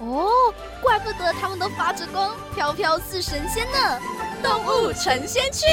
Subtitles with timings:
[0.00, 4.00] 哦，怪不得他们都发着光，飘飘似神仙呢。
[4.40, 5.66] 动物成仙去。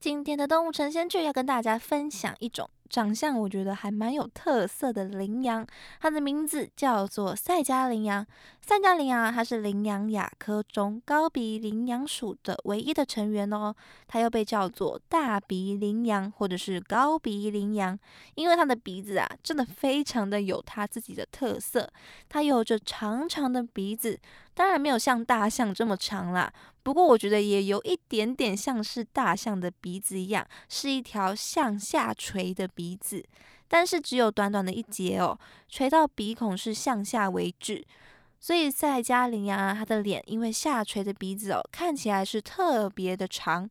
[0.00, 2.68] 今天的动物成仙剧要跟大家分享一种。
[2.88, 5.66] 长相我觉得还蛮有特色的羚羊，
[6.00, 8.26] 它的名字叫做赛迦羚羊。
[8.60, 13.74] 赛迦羚羊啊它是羚羊亚科中高鼻羚羊属的唯一的成员哦。
[14.08, 17.98] 它又被叫做大鼻羚羊或者是高鼻羚羊，
[18.34, 21.88] 因为它的鼻子啊真的非常的有它自己的特色。
[22.28, 24.18] 它有着长长的鼻子，
[24.54, 26.52] 当然没有像大象这么长啦。
[26.82, 33.24] 不过我觉得也有一点点像是大象的鼻子一样，是一条向下垂的鼻子，
[33.66, 35.36] 但是只有短短的一节哦，
[35.68, 37.84] 垂到鼻孔是向下为止。
[38.38, 43.68] 所以塞加羚羊啊，它的脸因为下垂的鼻子哦，看起来是特别的长。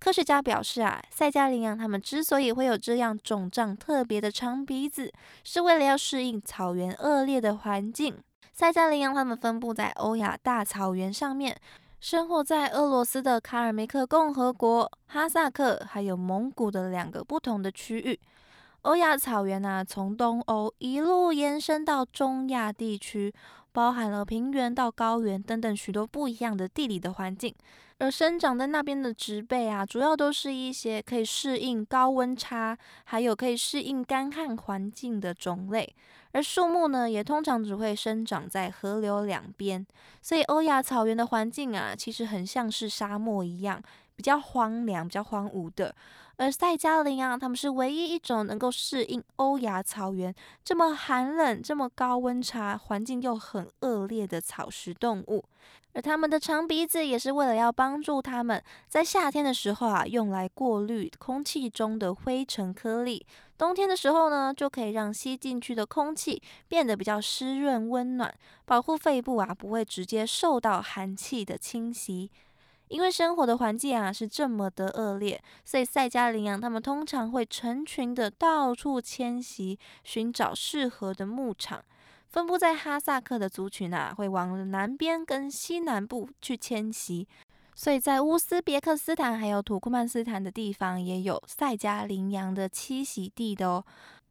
[0.00, 5.10] 科学家表示啊，塞加羚羊它们之所以会有这样肿胀特别的长鼻子，
[5.44, 8.14] 是为了要适应草原恶劣的环境。
[8.52, 11.56] 塞加羚羊它们分布在欧亚大草原上面。
[12.00, 18.18] 生活在俄罗斯的卡尔梅克共和国、哈萨克还有蒙古的两个不同的区域。
[18.82, 23.32] 欧亚草原呢，从东欧一路延伸到中亚地区，
[23.72, 27.52] 包含了平原到高原等等许多不一样的地理的环境。
[27.98, 35.94] 而生长在那边的植被啊，主要都是一些可以适应高温差，还有可以适应干旱环境的种类。
[36.30, 39.84] 而树木呢，也通常只会生长在河流两边，
[40.22, 43.82] 所以欧亚草原的环境啊，其实很像是沙漠一样，
[44.14, 45.92] 比较荒凉、比较荒芜的。
[46.38, 50.32] 而赛迦羚啊，它们是唯一一种能够适应欧亚草原
[50.64, 55.44] 这么寒冷、这么高温差、环境又很恶劣的草食动物。
[55.94, 63.20] 而它们的长鼻子也是为了要帮助它们在夏天的时候啊，用来过滤空气中的灰尘颗粒；
[63.56, 68.32] 冬天的时候呢，就可以让吸进去的空气变得比较湿润温暖，
[68.64, 72.30] 保护肺部啊不会直接受到寒气的侵袭。
[72.88, 81.82] 因为生活的环境啊是这么的恶劣，所以赛加羚羊它们通常会成群的到处迁徙，寻找适合的牧场。
[82.28, 87.26] 分布在哈萨克的族群啊，会往南边跟西南部去迁徙，
[87.74, 93.84] 所以在乌兹别克斯坦还有土库曼斯坦的地方也有赛加羚羊的栖息地的哦。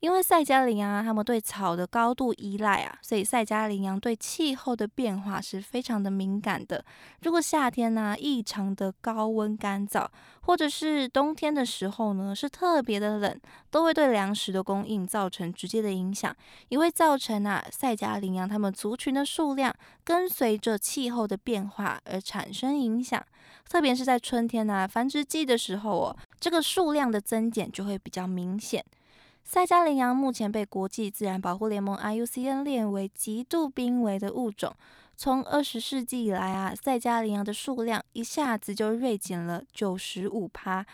[0.00, 6.84] 因为赛加羚羊啊，它们对草的高度依赖啊，所以赛加羚羊对气候的变化是非常的敏感的。
[7.22, 10.06] 如果夏天呢异常的高温干燥，
[10.42, 13.40] 或者是冬天的时候呢是特别的冷，
[13.72, 16.32] 都会对粮食的供应造成直接的影响，
[16.68, 23.20] 也会造成啊赛加羚羊它们族群的数量跟随着气候的变化而产生影响。
[23.68, 28.84] 特别是在春天呢繁殖季的时候哦，这个数量的增减就会比较明显。
[29.50, 34.70] 塞加羚羊目前被国际自然保护联盟 IUCN 列为极度濒危的物种。
[35.16, 40.84] 从二十世纪以来啊，赛迦羚羊的数量一下子就锐减了九十五趴，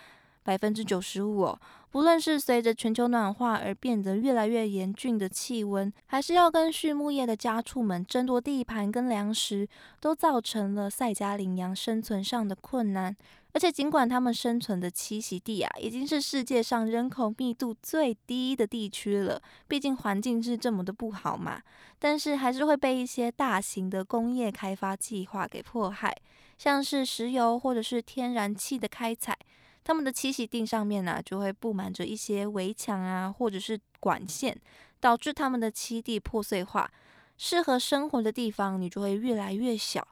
[0.45, 1.59] 百分之九十五哦。
[1.91, 9.69] 不论是随着全球暖化而变得越来越严峻的气温，还是要跟畜牧业的家畜们争夺地盘跟粮食，
[10.01, 13.17] 都造成了赛迦羚羊生存上的困难。
[13.55, 21.63] 而且，尽管它们生存的栖息地啊，已经是世界上人口密度最低的地区了，毕竟环境是这么的不好嘛。
[22.01, 26.13] 但是，还是会被一些大型的工业开发计划给迫害，
[26.59, 29.39] 像是石油或者是天然气的开采，
[29.85, 34.61] 它们的栖息地上面呢，就会布满着一些围墙啊，或者是管线，
[34.99, 36.91] 导致它们的栖地破碎化，
[37.39, 40.05] 适合生活的地方你就会越来越小。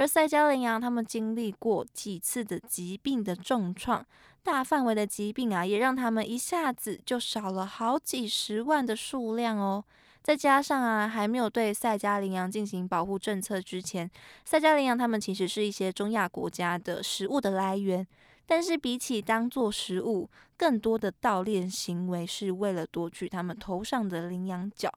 [0.00, 4.02] 而赛迦羚羊，他们经历过几次的疾病的重创，
[4.42, 9.84] 大范围的疾病啊，也让他们一下子就少了好几十万的数量哦。
[10.22, 14.10] 再加上啊，还没有对赛迦羚羊进行保护政策之前，
[14.42, 18.06] 赛迦羚羊他们其实是一些中亚国家的食物的来源。
[18.46, 24.90] 但是比起当做食物，更多的盗猎行为是为了夺取他们头上的羚羊角。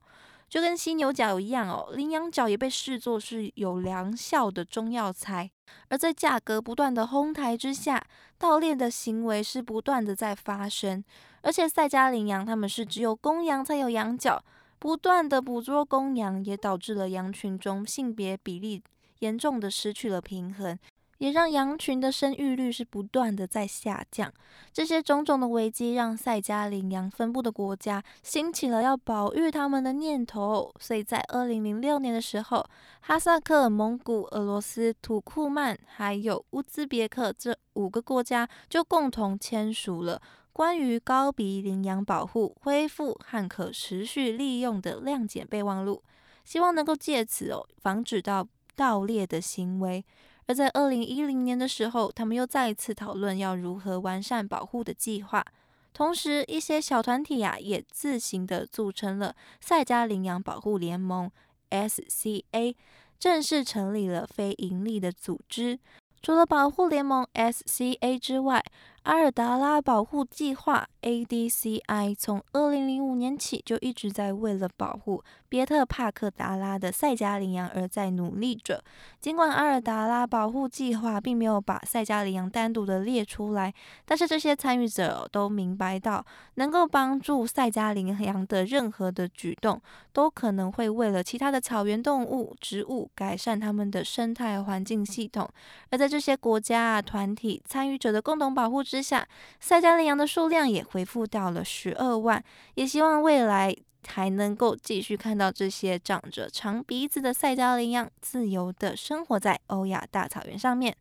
[0.54, 5.50] 就跟犀牛角一样哦，羚羊角也被视作是有良效的中药材。
[5.88, 8.06] 而在价格不断的哄抬之下，
[8.38, 11.04] 盗猎的行为是不断的在发生。
[11.42, 14.46] 而且赛加羚羊它们是只有公羊才有羊角，
[14.78, 18.84] 不断的捕捉公羊，也导致了羊群中性别比例
[19.22, 20.78] 严重的失去了平衡。
[21.18, 24.32] 也让羊群的生育率是不断的在下降。
[24.72, 30.74] 这些种种的危机，让塞加羚羊分布的国家兴起了要保育它们的念头。
[30.80, 32.66] 所以在二零零六年的时候，
[33.02, 40.22] 哈萨克、蒙古、俄罗斯、土库曼还有乌兹别克这五个国家就共同签署了
[40.52, 46.04] 关于高鼻羚羊保护、恢复和可持续利用的谅解备忘录，
[46.46, 50.04] 希望能够借此哦防止到盗猎的行为。
[50.46, 55.46] 而在二零一零年的时候，他们又再一次讨论要如何完善保护的计划。
[55.94, 61.32] 同时，一些小团体呀也自行的组成了赛加羚羊保护联盟
[61.70, 62.76] （SCA），
[63.20, 65.80] 正式成立了非盈利的组织。
[66.22, 68.64] 除了保护联盟 SCA 之外，
[69.04, 78.82] 阿尔达拉保护计划 （ADCI） 从二零零五年起就一直在为了保护别特帕克达拉的赛加羚羊而在努力着。
[79.20, 83.74] 尽管阿尔达拉保护计划并没有把赛加羚羊单独的列出来，
[84.06, 89.82] 但是这些参与者都明白到，能够帮助赛加羚羊的任何的举动，
[90.14, 95.50] 都可能会为了其他的草原动物、植物改善它们的生态环境系统。
[95.90, 98.84] 而在这些国家啊团体参与者的共同保护。
[98.84, 99.28] 之下，
[99.60, 102.44] 赛加羚羊的数量也恢复到了十二万，
[102.76, 103.76] 也希望未来
[104.08, 110.96] 还能够继续看到这些长着长鼻子的赛加羚羊自由的生活在欧亚大草原上面。